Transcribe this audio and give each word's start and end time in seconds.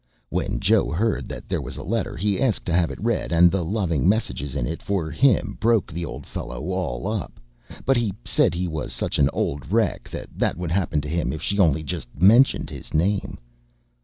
When 0.29 0.59
Joe 0.59 0.89
heard 0.89 1.29
that 1.29 1.47
there 1.47 1.61
was 1.61 1.77
a 1.77 1.83
letter, 1.83 2.17
he 2.17 2.41
asked 2.41 2.65
to 2.65 2.73
have 2.73 2.89
it 2.89 2.99
read, 2.99 3.31
and 3.31 3.51
the 3.51 3.63
loving 3.63 4.09
messages 4.09 4.55
in 4.55 4.65
it 4.65 4.81
for 4.81 5.11
him 5.11 5.57
broke 5.59 5.93
the 5.93 6.05
old 6.05 6.25
fellow 6.25 6.71
all 6.71 7.05
up; 7.05 7.39
but 7.85 7.97
he 7.97 8.11
said 8.25 8.55
he 8.55 8.67
was 8.67 8.93
such 8.93 9.19
an 9.19 9.29
old 9.31 9.71
wreck 9.71 10.09
that 10.09 10.29
THAT 10.35 10.57
would 10.57 10.71
happen 10.71 11.01
to 11.01 11.07
him 11.07 11.31
if 11.31 11.43
she 11.43 11.59
only 11.59 11.83
just 11.83 12.07
mentioned 12.19 12.71
his 12.71 12.95
name. 12.95 13.37